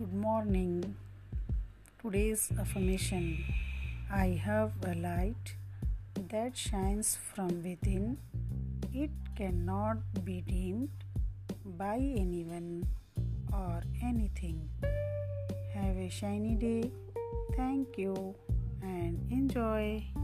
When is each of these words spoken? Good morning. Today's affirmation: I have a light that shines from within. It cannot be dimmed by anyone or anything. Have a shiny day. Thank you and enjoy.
Good 0.00 0.14
morning. 0.14 0.96
Today's 2.00 2.50
affirmation: 2.58 3.24
I 4.18 4.28
have 4.44 4.86
a 4.90 4.94
light 4.94 5.50
that 6.30 6.56
shines 6.56 7.10
from 7.30 7.58
within. 7.66 8.16
It 8.94 9.10
cannot 9.36 10.24
be 10.30 10.38
dimmed 10.46 11.04
by 11.82 11.98
anyone 12.22 12.88
or 13.52 13.82
anything. 14.12 14.70
Have 15.74 16.00
a 16.06 16.08
shiny 16.08 16.56
day. 16.64 16.90
Thank 17.58 17.98
you 17.98 18.34
and 18.80 19.30
enjoy. 19.30 20.16